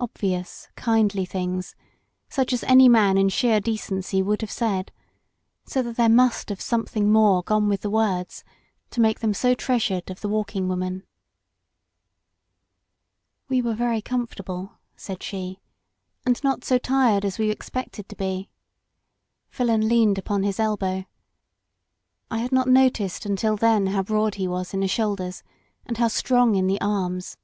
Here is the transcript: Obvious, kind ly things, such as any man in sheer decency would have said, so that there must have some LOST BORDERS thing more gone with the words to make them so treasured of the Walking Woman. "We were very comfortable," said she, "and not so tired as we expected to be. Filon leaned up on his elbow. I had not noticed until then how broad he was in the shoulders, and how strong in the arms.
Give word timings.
Obvious, 0.00 0.66
kind 0.74 1.14
ly 1.14 1.24
things, 1.24 1.76
such 2.28 2.52
as 2.52 2.64
any 2.64 2.88
man 2.88 3.16
in 3.16 3.28
sheer 3.28 3.60
decency 3.60 4.20
would 4.20 4.40
have 4.40 4.50
said, 4.50 4.90
so 5.66 5.82
that 5.82 5.94
there 5.94 6.08
must 6.08 6.48
have 6.48 6.60
some 6.60 6.80
LOST 6.80 6.86
BORDERS 6.86 6.94
thing 6.94 7.12
more 7.12 7.44
gone 7.44 7.68
with 7.68 7.82
the 7.82 7.88
words 7.90 8.42
to 8.90 9.00
make 9.00 9.20
them 9.20 9.32
so 9.32 9.54
treasured 9.54 10.10
of 10.10 10.20
the 10.20 10.28
Walking 10.28 10.66
Woman. 10.66 11.04
"We 13.48 13.62
were 13.62 13.76
very 13.76 14.02
comfortable," 14.02 14.78
said 14.96 15.22
she, 15.22 15.60
"and 16.26 16.42
not 16.42 16.64
so 16.64 16.76
tired 16.76 17.24
as 17.24 17.38
we 17.38 17.48
expected 17.48 18.08
to 18.08 18.16
be. 18.16 18.50
Filon 19.48 19.88
leaned 19.88 20.18
up 20.18 20.28
on 20.32 20.42
his 20.42 20.58
elbow. 20.58 21.04
I 22.32 22.38
had 22.38 22.50
not 22.50 22.66
noticed 22.66 23.24
until 23.24 23.56
then 23.56 23.86
how 23.86 24.02
broad 24.02 24.34
he 24.34 24.48
was 24.48 24.74
in 24.74 24.80
the 24.80 24.88
shoulders, 24.88 25.44
and 25.86 25.98
how 25.98 26.08
strong 26.08 26.56
in 26.56 26.66
the 26.66 26.80
arms. 26.80 27.36